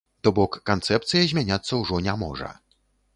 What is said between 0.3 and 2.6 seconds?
бок, канцэпцыя змяняцца ўжо не можа.